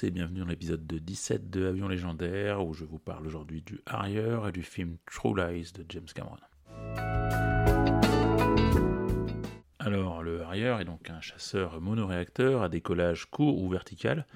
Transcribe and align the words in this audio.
Et 0.00 0.10
bienvenue 0.10 0.40
dans 0.40 0.46
l'épisode 0.46 0.86
de 0.86 0.98
17 0.98 1.50
de 1.50 1.66
Avion 1.66 1.86
légendaire 1.86 2.64
où 2.64 2.72
je 2.72 2.84
vous 2.84 2.98
parle 2.98 3.26
aujourd'hui 3.26 3.60
du 3.60 3.80
Harrier 3.84 4.38
et 4.48 4.50
du 4.50 4.62
film 4.62 4.96
True 5.04 5.36
Lies 5.36 5.72
de 5.74 5.84
James 5.90 6.06
Cameron. 6.14 6.36
Alors, 9.78 10.22
le 10.22 10.42
Harrier 10.42 10.76
est 10.80 10.84
donc 10.86 11.10
un 11.10 11.20
chasseur 11.20 11.80
monoréacteur 11.80 12.62
à 12.62 12.70
décollage 12.70 13.26
court 13.26 13.62
ou 13.62 13.68
vertical, 13.68 14.26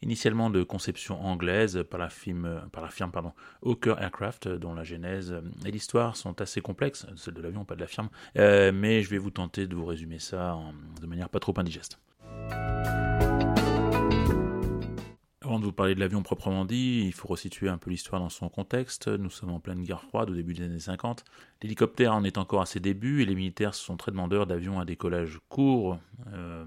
initialement 0.00 0.48
de 0.48 0.62
conception 0.62 1.22
anglaise 1.22 1.84
par 1.90 2.00
la 2.00 2.08
firme, 2.08 2.62
par 2.72 2.82
la 2.82 2.88
firme 2.88 3.12
pardon, 3.12 3.32
Hawker 3.62 4.00
Aircraft, 4.00 4.48
dont 4.48 4.72
la 4.72 4.84
genèse 4.84 5.34
et 5.66 5.70
l'histoire 5.70 6.16
sont 6.16 6.40
assez 6.40 6.62
complexes, 6.62 7.06
celle 7.16 7.34
de 7.34 7.42
l'avion, 7.42 7.66
pas 7.66 7.74
de 7.74 7.80
la 7.80 7.86
firme, 7.86 8.08
euh, 8.38 8.72
mais 8.72 9.02
je 9.02 9.10
vais 9.10 9.18
vous 9.18 9.30
tenter 9.30 9.66
de 9.66 9.74
vous 9.74 9.84
résumer 9.84 10.18
ça 10.18 10.58
de 11.00 11.06
manière 11.06 11.28
pas 11.28 11.40
trop 11.40 11.54
indigeste. 11.58 11.98
Avant 15.44 15.58
de 15.58 15.64
vous 15.64 15.72
parler 15.72 15.96
de 15.96 16.00
l'avion 16.00 16.22
proprement 16.22 16.64
dit, 16.64 17.02
il 17.04 17.12
faut 17.12 17.26
resituer 17.26 17.68
un 17.68 17.76
peu 17.76 17.90
l'histoire 17.90 18.20
dans 18.20 18.28
son 18.28 18.48
contexte. 18.48 19.08
Nous 19.08 19.30
sommes 19.30 19.50
en 19.50 19.58
pleine 19.58 19.82
guerre 19.82 20.02
froide 20.02 20.30
au 20.30 20.34
début 20.34 20.54
des 20.54 20.64
années 20.64 20.78
50. 20.78 21.24
L'hélicoptère 21.62 22.14
en 22.14 22.22
est 22.22 22.38
encore 22.38 22.62
à 22.62 22.66
ses 22.66 22.78
débuts 22.78 23.22
et 23.22 23.24
les 23.24 23.34
militaires 23.34 23.74
sont 23.74 23.96
très 23.96 24.12
demandeurs 24.12 24.46
d'avions 24.46 24.78
à 24.78 24.84
décollage 24.84 25.40
court 25.48 25.98
euh, 26.32 26.64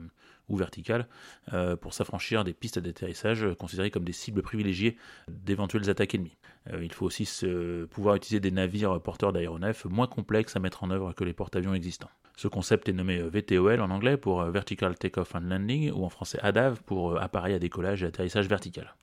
ou 0.50 0.58
vertical 0.58 1.08
euh, 1.54 1.76
pour 1.76 1.94
s'affranchir 1.94 2.44
des 2.44 2.54
pistes 2.54 2.80
d'atterrissage 2.80 3.46
considérées 3.58 3.92
comme 3.92 4.04
des 4.04 4.14
cibles 4.14 4.42
privilégiées 4.42 4.98
d'éventuelles 5.28 5.90
attaques 5.90 6.16
ennemies. 6.16 6.38
Euh, 6.72 6.84
il 6.84 6.92
faut 6.92 7.06
aussi 7.06 7.30
pouvoir 7.90 8.16
utiliser 8.16 8.40
des 8.40 8.52
navires 8.52 9.02
porteurs 9.02 9.34
d'aéronefs 9.34 9.86
moins 9.86 10.08
complexes 10.08 10.56
à 10.56 10.60
mettre 10.60 10.84
en 10.84 10.92
œuvre 10.92 11.14
que 11.14 11.24
les 11.24 11.34
porte-avions 11.34 11.74
existants. 11.74 12.10
Ce 12.38 12.48
concept 12.48 12.90
est 12.90 12.94
nommé 12.94 13.22
VTOL 13.22 13.82
en 13.82 13.90
anglais 13.90 14.18
pour 14.18 14.42
euh, 14.42 14.52
Vertical 14.52 14.98
Takeoff 14.98 15.36
and 15.36 15.42
Landing 15.42 15.92
ou 15.92 16.04
en 16.04 16.10
français 16.10 16.40
ADAV 16.42 16.82
pour 16.84 17.22
appareil 17.22 17.54
à 17.54 17.60
décollage 17.60 18.04
et 18.04 18.08
atterrissage 18.08 18.48
vertical. 18.48 18.94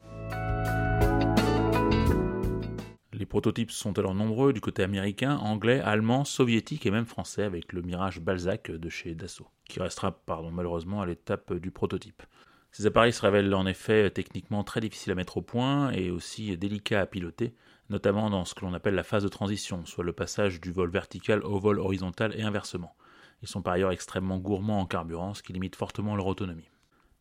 Les 3.23 3.27
prototypes 3.27 3.71
sont 3.71 3.97
alors 4.01 4.17
nombreux 4.17 4.53
du 4.53 4.61
côté 4.61 4.83
américain, 4.83 5.37
anglais, 5.37 5.79
allemand, 5.79 6.25
soviétique 6.25 6.87
et 6.87 6.91
même 6.91 7.07
français 7.07 7.45
avec 7.45 7.73
le 7.73 7.81
Mirage 7.81 8.19
Balzac 8.19 8.73
de 8.73 8.89
chez 8.89 9.15
Dassault, 9.15 9.47
qui 9.69 9.79
restera 9.79 10.21
malheureusement 10.51 11.03
à 11.03 11.07
l'étape 11.07 11.55
du 11.55 11.71
prototype. 11.71 12.25
Ces 12.73 12.85
appareils 12.85 13.13
se 13.13 13.23
révèlent 13.23 13.55
en 13.55 13.65
effet 13.65 14.11
techniquement 14.11 14.65
très 14.65 14.81
difficiles 14.81 15.13
à 15.13 15.15
mettre 15.15 15.37
au 15.37 15.41
point 15.41 15.93
et 15.93 16.11
aussi 16.11 16.57
délicats 16.57 17.03
à 17.03 17.07
piloter, 17.07 17.55
notamment 17.91 18.29
dans 18.29 18.45
ce 18.45 18.57
que 18.57 18.65
l'on 18.65 18.75
appelle 18.75 18.97
la 18.97 19.05
phase 19.05 19.23
de 19.23 19.29
transition, 19.29 19.87
soit 19.87 20.03
le 20.03 20.13
passage 20.13 20.61
du 20.61 20.73
vol 20.73 20.91
vertical 20.91 21.45
au 21.45 21.61
vol 21.61 21.79
horizontal 21.79 22.35
et 22.37 22.43
inversement. 22.43 22.97
Ils 23.41 23.49
sont 23.49 23.63
par 23.63 23.75
ailleurs 23.75 23.93
extrêmement 23.93 24.39
gourmands 24.39 24.81
en 24.81 24.87
carburant, 24.87 25.35
ce 25.35 25.45
qui 25.45 25.53
limite 25.53 25.77
fortement 25.77 26.17
leur 26.17 26.27
autonomie. 26.27 26.71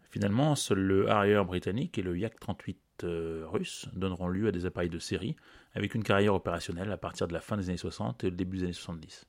Finalement, 0.10 0.56
seul 0.56 0.80
le 0.80 1.12
Harrier 1.12 1.44
britannique 1.46 2.00
et 2.00 2.02
le 2.02 2.18
Yak-38 2.18 2.78
euh, 3.04 3.46
russe 3.48 3.88
donneront 3.94 4.28
lieu 4.28 4.48
à 4.48 4.52
des 4.52 4.66
appareils 4.66 4.90
de 4.90 5.00
série, 5.00 5.36
avec 5.74 5.96
une 5.96 6.04
carrière 6.04 6.36
opérationnelle 6.36 6.92
à 6.92 6.98
partir 6.98 7.28
de 7.28 7.34
la 7.34 7.42
fin 7.42 7.58
des 7.58 7.70
années 7.70 7.78
60 7.78 8.24
et 8.24 8.30
le 8.30 8.36
début 8.36 8.58
des 8.58 8.64
années 8.64 8.74
70. 8.74 9.28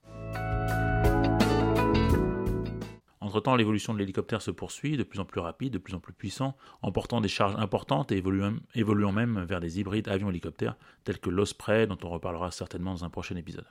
Entre-temps, 3.20 3.54
l'évolution 3.54 3.94
de 3.94 3.98
l'hélicoptère 3.98 4.42
se 4.42 4.50
poursuit, 4.50 4.96
de 4.96 5.04
plus 5.04 5.20
en 5.20 5.24
plus 5.24 5.40
rapide, 5.40 5.72
de 5.72 5.78
plus 5.78 5.94
en 5.94 6.00
plus 6.00 6.12
puissant, 6.12 6.56
emportant 6.82 7.20
des 7.20 7.28
charges 7.28 7.54
importantes 7.56 8.10
et 8.10 8.16
évoluant, 8.16 8.56
évoluant 8.74 9.12
même 9.12 9.44
vers 9.44 9.60
des 9.60 9.78
hybrides 9.78 10.08
avions-hélicoptères, 10.08 10.76
tels 11.04 11.20
que 11.20 11.30
l'Osprey, 11.30 11.86
dont 11.86 11.98
on 12.02 12.10
reparlera 12.10 12.50
certainement 12.50 12.92
dans 12.92 13.04
un 13.04 13.10
prochain 13.10 13.36
épisode. 13.36 13.66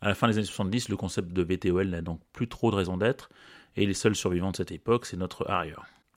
À 0.00 0.08
la 0.08 0.14
fin 0.14 0.28
des 0.28 0.38
années 0.38 0.46
70, 0.46 0.88
le 0.88 0.96
concept 0.96 1.32
de 1.32 1.42
VTOL 1.42 1.88
n'a 1.88 2.00
donc 2.00 2.20
plus 2.32 2.48
trop 2.48 2.70
de 2.70 2.76
raison 2.76 2.96
d'être, 2.96 3.28
et 3.74 3.86
les 3.86 3.94
seuls 3.94 4.14
survivants 4.14 4.52
de 4.52 4.56
cette 4.56 4.72
époque, 4.72 5.04
c'est 5.04 5.16
notre 5.16 5.50
Harrier. 5.50 5.74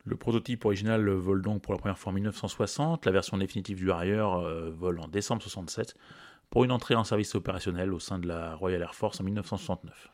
Le 0.07 0.15
prototype 0.15 0.65
original 0.65 1.09
vole 1.09 1.41
donc 1.41 1.63
pour 1.63 1.73
la 1.73 1.79
première 1.79 1.97
fois 1.97 2.11
en 2.11 2.13
1960, 2.13 3.05
la 3.07 3.11
version 3.11 3.37
définitive 3.37 3.77
du 3.77 3.91
Harrier 3.91 4.13
euh, 4.13 4.71
vole 4.71 4.99
en 4.99 5.07
décembre 5.07 5.41
67, 5.41 5.95
pour 6.51 6.63
une 6.63 6.71
entrée 6.71 6.93
en 6.93 7.03
service 7.03 7.33
opérationnel 7.33 7.91
au 7.91 7.99
sein 7.99 8.19
de 8.19 8.27
la 8.27 8.53
Royal 8.53 8.83
Air 8.83 8.93
Force 8.93 9.19
en 9.19 9.23
1969. 9.23 10.09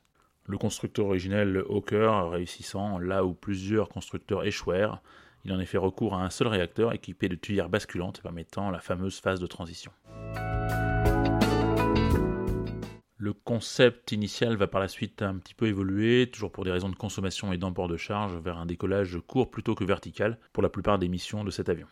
Le 0.48 0.58
constructeur 0.58 1.08
originel 1.08 1.62
Hawker 1.70 2.30
réussissant 2.30 3.00
là 3.00 3.26
où 3.26 3.34
plusieurs 3.34 3.90
constructeurs 3.90 4.46
échouèrent, 4.46 5.02
il 5.44 5.52
en 5.52 5.66
fait 5.66 5.78
recours 5.78 6.16
à 6.16 6.24
un 6.24 6.30
seul 6.30 6.48
réacteur 6.48 6.94
équipé 6.94 7.28
de 7.28 7.36
tuyères 7.36 7.70
basculantes 7.70 8.22
permettant 8.22 8.72
la 8.72 8.80
fameuse 8.80 9.20
phase 9.20 9.42
de 9.42 9.48
transition. 9.48 9.92
Le 13.24 13.34
concept 13.34 14.14
initial 14.14 14.56
va 14.56 14.66
par 14.66 14.82
la 14.82 14.88
suite 14.88 15.22
un 15.22 15.36
petit 15.36 15.54
peu 15.54 15.68
évoluer, 15.68 16.28
toujours 16.34 16.52
pour 16.52 16.64
des 16.64 16.72
raisons 16.72 16.90
de 16.90 16.96
consommation 16.96 17.54
et 17.54 17.58
d'emport 17.60 17.88
de 17.88 17.96
charge, 17.96 18.36
vers 18.38 18.58
un 18.58 18.66
décollage 18.66 19.20
court 19.28 19.52
plutôt 19.52 19.76
que 19.76 19.84
vertical 19.84 20.40
pour 20.54 20.64
la 20.64 20.70
plupart 20.70 20.98
des 20.98 21.08
missions 21.08 21.44
de 21.44 21.52
cet 21.52 21.70
avion. 21.70 21.86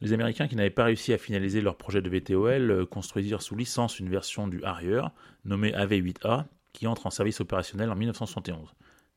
Les 0.00 0.12
Américains 0.12 0.48
qui 0.48 0.56
n'avaient 0.56 0.68
pas 0.70 0.82
réussi 0.82 1.12
à 1.12 1.18
finaliser 1.18 1.60
leur 1.60 1.76
projet 1.76 2.02
de 2.02 2.10
VTOL 2.10 2.72
euh, 2.72 2.86
construisirent 2.86 3.40
sous 3.40 3.54
licence 3.54 4.00
une 4.00 4.08
version 4.08 4.48
du 4.48 4.64
Harrier, 4.64 5.02
nommée 5.44 5.70
AV-8A, 5.72 6.46
qui 6.72 6.88
entre 6.88 7.06
en 7.06 7.10
service 7.10 7.40
opérationnel 7.40 7.88
en 7.92 7.94
1971. 7.94 8.74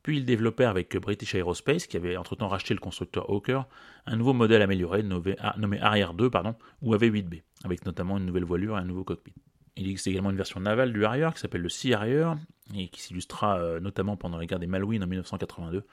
Puis 0.10 0.18
ils 0.18 0.26
développèrent 0.26 0.72
avec 0.72 0.98
British 0.98 1.36
Aerospace, 1.36 1.86
qui 1.86 1.96
avait 1.96 2.18
entre-temps 2.18 2.48
racheté 2.48 2.74
le 2.74 2.80
constructeur 2.80 3.30
Hawker, 3.30 3.68
un 4.08 4.16
nouveau 4.16 4.34
modèle 4.34 4.64
amélioré 4.64 5.04
nommé, 5.04 5.36
Harrier 5.80 6.08
2 6.18 6.32
pardon, 6.32 6.56
ou 6.82 6.96
AV-8B, 6.96 7.44
avec 7.64 7.86
notamment 7.86 8.18
une 8.18 8.26
nouvelle 8.26 8.44
voilure 8.44 8.76
et 8.76 8.82
un 8.82 8.86
nouveau 8.86 9.04
cockpit. 9.04 9.36
Il 9.76 9.88
existe 9.88 10.08
également 10.08 10.32
une 10.32 10.36
version 10.36 10.62
navale 10.62 10.94
du 10.94 11.06
Harrier 11.06 11.30
qui 11.36 11.40
s'appelle 11.40 11.62
le 11.62 11.70
Sea 11.70 11.94
Harrier, 11.94 12.32
et 12.76 12.88
qui 12.88 13.04
s'illustra 13.04 13.60
euh, 13.60 13.80
notamment 13.80 14.18
pendant 14.18 14.40
la 14.40 14.48
guerre 14.48 14.58
des 14.58 14.66
Malouines 14.66 15.04
en 15.04 15.06
1982, 15.06 15.84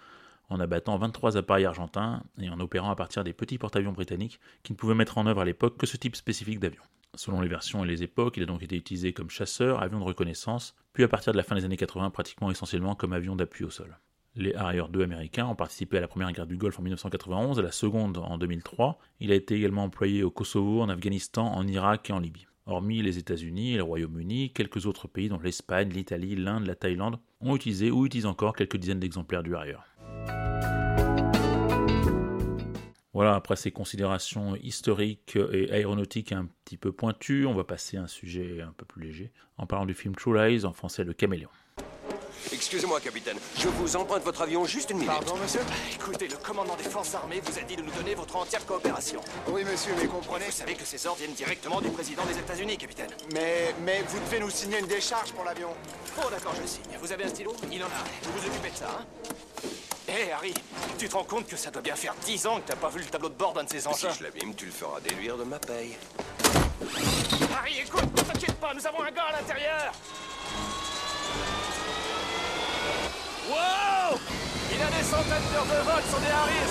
en 0.48 0.60
abattant 0.60 0.96
23 0.96 1.36
appareils 1.36 1.66
argentins 1.66 2.22
et 2.38 2.48
en 2.48 2.58
opérant 2.58 2.90
à 2.90 2.96
partir 2.96 3.22
des 3.22 3.34
petits 3.34 3.58
porte-avions 3.58 3.92
britanniques 3.92 4.40
qui 4.62 4.72
ne 4.72 4.78
pouvaient 4.78 4.94
mettre 4.94 5.18
en 5.18 5.26
œuvre 5.26 5.42
à 5.42 5.44
l'époque 5.44 5.76
que 5.76 5.86
ce 5.86 5.98
type 5.98 6.16
spécifique 6.16 6.58
d'avion. 6.58 6.80
Selon 7.16 7.42
les 7.42 7.48
versions 7.48 7.84
et 7.84 7.86
les 7.86 8.02
époques, 8.02 8.38
il 8.38 8.44
a 8.44 8.46
donc 8.46 8.62
été 8.62 8.76
utilisé 8.76 9.12
comme 9.12 9.28
chasseur, 9.28 9.82
avion 9.82 9.98
de 9.98 10.04
reconnaissance, 10.04 10.74
puis 10.94 11.04
à 11.04 11.08
partir 11.08 11.34
de 11.34 11.36
la 11.36 11.42
fin 11.42 11.54
des 11.54 11.66
années 11.66 11.76
80 11.76 12.08
pratiquement 12.08 12.50
essentiellement 12.50 12.94
comme 12.94 13.12
avion 13.12 13.36
d'appui 13.36 13.62
au 13.62 13.70
sol. 13.70 13.98
Les 14.38 14.54
Harrier 14.54 14.82
2 14.90 15.02
américains 15.02 15.46
ont 15.46 15.54
participé 15.54 15.96
à 15.96 16.02
la 16.02 16.08
première 16.08 16.30
guerre 16.30 16.46
du 16.46 16.58
Golfe 16.58 16.78
en 16.78 16.82
1991 16.82 17.56
et 17.56 17.60
à 17.60 17.64
la 17.64 17.72
seconde 17.72 18.18
en 18.18 18.36
2003. 18.36 18.98
Il 19.20 19.32
a 19.32 19.34
été 19.34 19.54
également 19.54 19.84
employé 19.84 20.22
au 20.22 20.30
Kosovo, 20.30 20.82
en 20.82 20.90
Afghanistan, 20.90 21.46
en 21.46 21.66
Irak 21.66 22.10
et 22.10 22.12
en 22.12 22.18
Libye. 22.18 22.46
Hormis 22.66 23.00
les 23.00 23.16
États-Unis 23.16 23.72
et 23.72 23.76
le 23.78 23.82
Royaume-Uni, 23.82 24.52
quelques 24.52 24.84
autres 24.84 25.08
pays 25.08 25.30
dont 25.30 25.38
l'Espagne, 25.38 25.88
l'Italie, 25.88 26.36
l'Inde, 26.36 26.66
la 26.66 26.74
Thaïlande 26.74 27.18
ont 27.40 27.56
utilisé 27.56 27.90
ou 27.90 28.04
utilisent 28.04 28.26
encore 28.26 28.54
quelques 28.54 28.76
dizaines 28.76 29.00
d'exemplaires 29.00 29.42
du 29.42 29.54
Harrier. 29.54 29.76
Voilà, 33.14 33.36
après 33.36 33.56
ces 33.56 33.70
considérations 33.70 34.54
historiques 34.56 35.38
et 35.50 35.72
aéronautiques 35.72 36.32
un 36.32 36.50
petit 36.66 36.76
peu 36.76 36.92
pointues, 36.92 37.46
on 37.46 37.54
va 37.54 37.64
passer 37.64 37.96
à 37.96 38.02
un 38.02 38.06
sujet 38.06 38.60
un 38.60 38.74
peu 38.76 38.84
plus 38.84 39.02
léger, 39.02 39.32
en 39.56 39.66
parlant 39.66 39.86
du 39.86 39.94
film 39.94 40.14
True 40.14 40.36
Lies, 40.36 40.66
en 40.66 40.74
français 40.74 41.04
Le 41.04 41.14
Caméléon. 41.14 41.48
Excusez-moi, 42.52 43.00
capitaine. 43.00 43.38
Je 43.58 43.68
vous 43.68 43.96
emprunte 43.96 44.22
votre 44.22 44.42
avion 44.42 44.64
juste 44.64 44.90
une 44.90 44.98
minute. 44.98 45.12
Pardon, 45.12 45.36
monsieur 45.36 45.60
Écoutez, 45.94 46.28
le 46.28 46.36
commandant 46.36 46.76
des 46.76 46.84
forces 46.84 47.14
armées 47.14 47.40
vous 47.44 47.58
a 47.58 47.62
dit 47.62 47.76
de 47.76 47.82
nous 47.82 47.90
donner 47.90 48.14
votre 48.14 48.36
entière 48.36 48.64
coopération. 48.64 49.20
Oui, 49.48 49.64
monsieur, 49.64 49.92
mais 49.98 50.06
comprenez. 50.06 50.46
Vous 50.46 50.52
savez 50.52 50.74
que 50.74 50.84
ces 50.84 51.06
ordres 51.06 51.18
viennent 51.18 51.34
directement 51.34 51.80
du 51.80 51.88
président 51.90 52.24
des 52.24 52.38
États-Unis, 52.38 52.78
capitaine. 52.78 53.10
Mais, 53.32 53.74
mais 53.80 54.02
vous 54.08 54.18
devez 54.20 54.40
nous 54.40 54.50
signer 54.50 54.78
une 54.78 54.86
décharge 54.86 55.32
pour 55.32 55.44
l'avion. 55.44 55.68
Bon, 56.16 56.28
d'accord, 56.30 56.54
je 56.56 56.62
le 56.62 56.66
signe. 56.68 56.82
Vous 57.00 57.12
avez 57.12 57.24
un 57.24 57.28
stylo? 57.28 57.54
Il 57.70 57.82
en 57.82 57.86
a. 57.86 58.04
Vous 58.22 58.32
vous 58.38 58.46
occupez 58.46 58.70
de 58.70 58.76
ça, 58.76 58.86
hein? 59.00 59.04
Hé, 60.08 60.30
Harry, 60.30 60.54
tu 60.98 61.08
te 61.08 61.16
rends 61.16 61.24
compte 61.24 61.48
que 61.48 61.56
ça 61.56 61.70
doit 61.70 61.82
bien 61.82 61.96
faire 61.96 62.14
10 62.24 62.46
ans 62.46 62.60
que 62.60 62.68
t'as 62.68 62.76
pas 62.76 62.88
vu 62.88 63.00
le 63.00 63.06
tableau 63.06 63.28
de 63.28 63.34
bord 63.34 63.52
d'un 63.52 63.64
de 63.64 63.68
ces 63.70 63.80
Si 63.80 63.88
engins 63.88 64.12
je 64.16 64.22
l'abîme, 64.22 64.54
tu 64.54 64.66
le 64.66 64.70
feras 64.70 65.00
déduire 65.00 65.36
de 65.36 65.42
ma 65.42 65.58
paye. 65.58 65.96
Harry, 67.52 67.80
écoute, 67.80 68.14
t'inquiète 68.14 68.54
pas, 68.54 68.72
nous 68.72 68.86
avons 68.86 69.02
un 69.02 69.10
gars 69.10 69.24
à 69.24 69.40
l'intérieur 69.40 69.92
Wow! 73.48 74.18
Il 74.74 74.82
a 74.82 74.86
des 74.86 75.04
centaines 75.04 75.46
d'heures 75.52 75.66
de 75.66 75.84
vol 75.86 76.02
sur 76.10 76.18
des 76.18 76.32
Harris. 76.34 76.70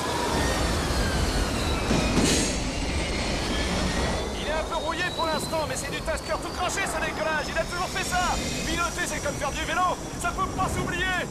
Il 4.42 4.48
est 4.48 4.52
un 4.52 4.64
peu 4.70 4.76
rouillé 4.76 5.04
pour 5.16 5.26
l'instant, 5.26 5.66
mais 5.70 5.76
c'est 5.78 5.92
du 5.92 6.02
tasker 6.02 6.34
tout 6.44 6.52
craché 6.58 6.82
ce 6.84 7.00
décollage. 7.00 7.46
Il 7.48 7.58
a 7.58 7.64
toujours 7.64 7.88
fait 7.88 8.04
ça. 8.04 8.36
Piloter, 8.68 9.08
c'est 9.08 9.24
comme 9.24 9.36
faire 9.36 9.52
du 9.52 9.64
vélo. 9.64 9.96
Ça 10.22 10.32
peut 10.36 10.50
pas 10.52 10.68
s'oublier 10.76 11.24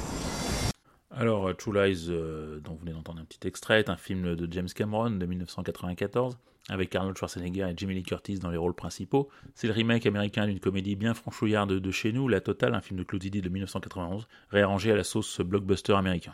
Alors, 1.16 1.56
True 1.56 1.72
Lies, 1.72 2.06
euh, 2.08 2.58
dont 2.58 2.72
vous 2.72 2.78
venez 2.78 2.92
d'entendre 2.92 3.20
un 3.20 3.24
petit 3.24 3.46
extrait, 3.46 3.78
est 3.78 3.88
un 3.88 3.96
film 3.96 4.34
de 4.34 4.52
James 4.52 4.68
Cameron 4.74 5.10
de 5.10 5.24
1994, 5.24 6.36
avec 6.68 6.92
Arnold 6.96 7.16
Schwarzenegger 7.16 7.68
et 7.70 7.74
Jamie 7.76 7.94
Lee 7.94 8.02
Curtis 8.02 8.40
dans 8.40 8.50
les 8.50 8.56
rôles 8.56 8.74
principaux. 8.74 9.28
C'est 9.54 9.68
le 9.68 9.74
remake 9.74 10.06
américain 10.06 10.46
d'une 10.48 10.58
comédie 10.58 10.96
bien 10.96 11.14
franchouillarde 11.14 11.72
de 11.72 11.90
chez 11.92 12.10
nous, 12.12 12.26
La 12.26 12.40
Totale, 12.40 12.74
un 12.74 12.80
film 12.80 12.98
de 12.98 13.04
Claude 13.04 13.22
de 13.22 13.48
1991, 13.48 14.26
réarrangé 14.50 14.90
à 14.90 14.96
la 14.96 15.04
sauce 15.04 15.40
blockbuster 15.40 15.92
américain. 15.94 16.32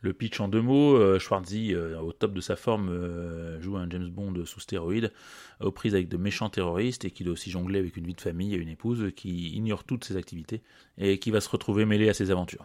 Le 0.00 0.12
pitch 0.12 0.38
en 0.38 0.46
deux 0.46 0.62
mots, 0.62 0.96
euh, 0.96 1.18
Schwarzy, 1.18 1.74
euh, 1.74 2.00
au 2.00 2.12
top 2.12 2.32
de 2.32 2.40
sa 2.40 2.54
forme, 2.54 2.88
euh, 2.88 3.60
joue 3.60 3.76
un 3.76 3.90
James 3.90 4.08
Bond 4.08 4.44
sous 4.44 4.60
stéroïdes, 4.60 5.12
aux 5.60 5.72
prises 5.72 5.94
avec 5.94 6.08
de 6.08 6.16
méchants 6.16 6.50
terroristes 6.50 7.04
et 7.04 7.10
qui 7.10 7.24
doit 7.24 7.32
aussi 7.32 7.50
jongler 7.50 7.80
avec 7.80 7.96
une 7.96 8.06
vie 8.06 8.14
de 8.14 8.20
famille 8.20 8.54
et 8.54 8.58
une 8.58 8.68
épouse 8.68 9.10
qui 9.16 9.56
ignore 9.56 9.82
toutes 9.82 10.04
ses 10.04 10.16
activités 10.16 10.62
et 10.98 11.18
qui 11.18 11.32
va 11.32 11.40
se 11.40 11.48
retrouver 11.48 11.84
mêlé 11.84 12.08
à 12.08 12.14
ses 12.14 12.30
aventures. 12.30 12.64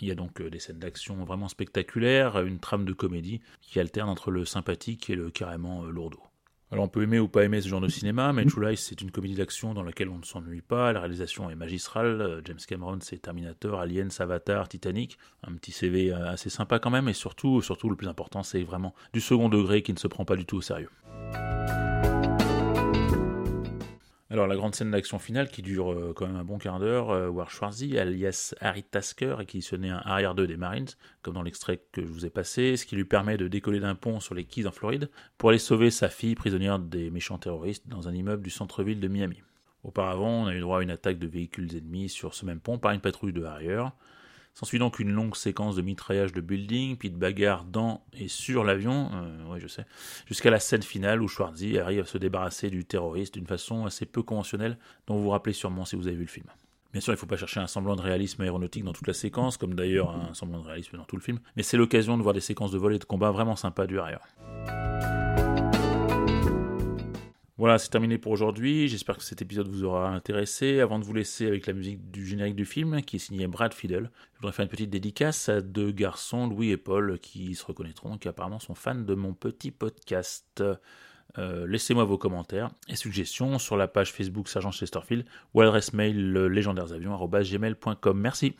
Il 0.00 0.08
y 0.08 0.10
a 0.10 0.16
donc 0.16 0.42
des 0.42 0.58
scènes 0.58 0.80
d'action 0.80 1.24
vraiment 1.24 1.48
spectaculaires, 1.48 2.40
une 2.40 2.58
trame 2.58 2.84
de 2.84 2.92
comédie 2.92 3.40
qui 3.62 3.78
alterne 3.78 4.10
entre 4.10 4.30
le 4.30 4.44
sympathique 4.44 5.08
et 5.08 5.14
le 5.14 5.30
carrément 5.30 5.84
lourdeau. 5.84 6.20
Alors 6.72 6.84
on 6.84 6.88
peut 6.88 7.02
aimer 7.02 7.20
ou 7.20 7.28
pas 7.28 7.44
aimer 7.44 7.60
ce 7.60 7.68
genre 7.68 7.80
de 7.80 7.88
cinéma, 7.88 8.32
mais 8.32 8.44
True 8.44 8.68
Lies 8.68 8.76
c'est 8.76 9.00
une 9.00 9.12
comédie 9.12 9.36
d'action 9.36 9.72
dans 9.72 9.84
laquelle 9.84 10.08
on 10.08 10.18
ne 10.18 10.24
s'ennuie 10.24 10.62
pas, 10.62 10.92
la 10.92 10.98
réalisation 10.98 11.48
est 11.48 11.54
magistrale, 11.54 12.20
euh, 12.20 12.40
James 12.44 12.58
Cameron 12.66 12.98
c'est 13.00 13.18
Terminator, 13.18 13.78
Alien, 13.78 14.08
Avatar, 14.18 14.68
Titanic, 14.68 15.16
un 15.46 15.54
petit 15.54 15.70
CV 15.70 16.12
euh, 16.12 16.28
assez 16.28 16.50
sympa 16.50 16.80
quand 16.80 16.90
même, 16.90 17.08
et 17.08 17.12
surtout, 17.12 17.62
surtout 17.62 17.88
le 17.88 17.94
plus 17.94 18.08
important 18.08 18.42
c'est 18.42 18.64
vraiment 18.64 18.94
du 19.12 19.20
second 19.20 19.48
degré 19.48 19.82
qui 19.82 19.92
ne 19.92 19.98
se 19.98 20.08
prend 20.08 20.24
pas 20.24 20.34
du 20.34 20.44
tout 20.44 20.56
au 20.56 20.60
sérieux. 20.60 20.90
Alors 24.36 24.48
la 24.48 24.56
grande 24.56 24.74
scène 24.74 24.90
d'action 24.90 25.18
finale 25.18 25.48
qui 25.48 25.62
dure 25.62 25.90
euh, 25.92 26.12
quand 26.14 26.26
même 26.26 26.36
un 26.36 26.44
bon 26.44 26.58
quart 26.58 26.78
d'heure, 26.78 27.08
euh, 27.08 27.30
War 27.30 27.50
Schwarzy, 27.50 27.98
alias 27.98 28.54
Harry 28.60 28.82
Tasker, 28.82 29.36
et 29.40 29.46
qui 29.46 29.62
se 29.62 29.74
un 29.76 30.02
arrière 30.04 30.34
2 30.34 30.46
des 30.46 30.58
Marines, 30.58 30.88
comme 31.22 31.32
dans 31.32 31.42
l'extrait 31.42 31.80
que 31.90 32.02
je 32.02 32.12
vous 32.12 32.26
ai 32.26 32.28
passé, 32.28 32.76
ce 32.76 32.84
qui 32.84 32.96
lui 32.96 33.06
permet 33.06 33.38
de 33.38 33.48
décoller 33.48 33.80
d'un 33.80 33.94
pont 33.94 34.20
sur 34.20 34.34
les 34.34 34.44
Keys 34.44 34.66
en 34.66 34.72
Floride 34.72 35.08
pour 35.38 35.48
aller 35.48 35.58
sauver 35.58 35.90
sa 35.90 36.10
fille 36.10 36.34
prisonnière 36.34 36.78
des 36.78 37.10
méchants 37.10 37.38
terroristes 37.38 37.88
dans 37.88 38.08
un 38.08 38.14
immeuble 38.14 38.42
du 38.42 38.50
centre-ville 38.50 39.00
de 39.00 39.08
Miami. 39.08 39.42
Auparavant, 39.84 40.42
on 40.42 40.46
a 40.48 40.54
eu 40.54 40.60
droit 40.60 40.80
à 40.80 40.82
une 40.82 40.90
attaque 40.90 41.18
de 41.18 41.26
véhicules 41.26 41.74
ennemis 41.74 42.10
sur 42.10 42.34
ce 42.34 42.44
même 42.44 42.60
pont 42.60 42.76
par 42.76 42.92
une 42.92 43.00
patrouille 43.00 43.32
de 43.32 43.42
Harrier. 43.42 43.84
S'ensuit 44.58 44.78
donc 44.78 45.00
une 45.00 45.10
longue 45.10 45.36
séquence 45.36 45.76
de 45.76 45.82
mitraillage 45.82 46.32
de 46.32 46.40
building, 46.40 46.96
puis 46.96 47.10
de 47.10 47.16
bagarre 47.18 47.64
dans 47.64 48.02
et 48.14 48.26
sur 48.26 48.64
l'avion, 48.64 49.10
euh, 49.12 49.58
je 49.58 49.66
sais, 49.66 49.84
jusqu'à 50.24 50.48
la 50.48 50.58
scène 50.58 50.82
finale 50.82 51.20
où 51.20 51.28
Schwarzy 51.28 51.78
arrive 51.78 52.00
à 52.00 52.06
se 52.06 52.16
débarrasser 52.16 52.70
du 52.70 52.86
terroriste 52.86 53.34
d'une 53.34 53.46
façon 53.46 53.84
assez 53.84 54.06
peu 54.06 54.22
conventionnelle, 54.22 54.78
dont 55.06 55.16
vous 55.16 55.24
vous 55.24 55.28
rappelez 55.28 55.52
sûrement 55.52 55.84
si 55.84 55.94
vous 55.94 56.06
avez 56.06 56.16
vu 56.16 56.22
le 56.22 56.30
film. 56.30 56.46
Bien 56.90 57.02
sûr, 57.02 57.12
il 57.12 57.16
ne 57.16 57.20
faut 57.20 57.26
pas 57.26 57.36
chercher 57.36 57.60
un 57.60 57.66
semblant 57.66 57.96
de 57.96 58.00
réalisme 58.00 58.40
aéronautique 58.40 58.84
dans 58.84 58.94
toute 58.94 59.06
la 59.06 59.12
séquence, 59.12 59.58
comme 59.58 59.74
d'ailleurs 59.74 60.10
un 60.10 60.32
semblant 60.32 60.62
de 60.62 60.66
réalisme 60.68 60.96
dans 60.96 61.04
tout 61.04 61.16
le 61.16 61.22
film, 61.22 61.38
mais 61.56 61.62
c'est 61.62 61.76
l'occasion 61.76 62.16
de 62.16 62.22
voir 62.22 62.32
des 62.32 62.40
séquences 62.40 62.70
de 62.70 62.78
vol 62.78 62.94
et 62.94 62.98
de 62.98 63.04
combat 63.04 63.32
vraiment 63.32 63.56
sympas 63.56 63.86
du 63.86 63.98
arrière. 63.98 64.26
Voilà, 67.58 67.78
c'est 67.78 67.88
terminé 67.88 68.18
pour 68.18 68.32
aujourd'hui. 68.32 68.86
J'espère 68.86 69.16
que 69.16 69.22
cet 69.22 69.40
épisode 69.40 69.68
vous 69.68 69.84
aura 69.84 70.10
intéressé. 70.10 70.80
Avant 70.80 70.98
de 70.98 71.04
vous 71.04 71.14
laisser 71.14 71.46
avec 71.46 71.66
la 71.66 71.72
musique 71.72 72.10
du 72.10 72.26
générique 72.26 72.54
du 72.54 72.66
film, 72.66 73.00
qui 73.00 73.16
est 73.16 73.18
signée 73.18 73.46
Brad 73.46 73.72
Fiddle, 73.72 74.10
je 74.34 74.38
voudrais 74.38 74.52
faire 74.52 74.64
une 74.64 74.70
petite 74.70 74.90
dédicace 74.90 75.48
à 75.48 75.62
deux 75.62 75.90
garçons, 75.90 76.46
Louis 76.46 76.70
et 76.70 76.76
Paul, 76.76 77.18
qui 77.18 77.54
se 77.54 77.64
reconnaîtront, 77.64 78.18
qui 78.18 78.28
apparemment 78.28 78.58
sont 78.58 78.74
fans 78.74 78.94
de 78.94 79.14
mon 79.14 79.32
petit 79.32 79.70
podcast. 79.70 80.62
Euh, 81.38 81.66
laissez-moi 81.66 82.04
vos 82.04 82.18
commentaires 82.18 82.70
et 82.88 82.96
suggestions 82.96 83.58
sur 83.58 83.78
la 83.78 83.88
page 83.88 84.12
Facebook 84.12 84.48
Sergent 84.48 84.70
Chesterfield 84.70 85.24
ou 85.54 85.60
à 85.60 85.64
l'adresse 85.64 85.94
mail 85.94 86.34
légendairesavions.gmail.com. 86.34 88.20
Merci. 88.20 88.54